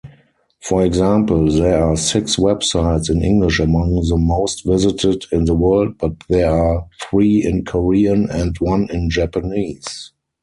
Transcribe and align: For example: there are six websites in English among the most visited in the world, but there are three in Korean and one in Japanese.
For 0.61 0.83
example: 0.83 1.51
there 1.51 1.83
are 1.85 1.95
six 1.95 2.35
websites 2.37 3.07
in 3.11 3.21
English 3.23 3.59
among 3.59 4.03
the 4.09 4.17
most 4.17 4.65
visited 4.65 5.25
in 5.31 5.45
the 5.45 5.53
world, 5.53 5.99
but 5.99 6.13
there 6.27 6.49
are 6.51 6.87
three 7.03 7.43
in 7.43 7.65
Korean 7.65 8.27
and 8.31 8.57
one 8.57 8.87
in 8.89 9.11
Japanese. 9.11 10.11